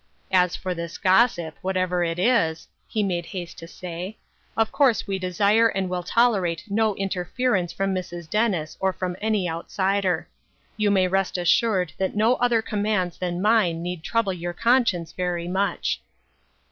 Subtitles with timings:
[0.43, 4.17] "As for this gossip, whatever it is," he made haste to say,"
[4.57, 8.27] of course we desire and will toler ate no interference from Mrs.
[8.27, 10.27] Dennis or from any outsider.
[10.75, 15.11] You may rest assured that no other commands than mine need trouble your con science
[15.11, 16.01] very much."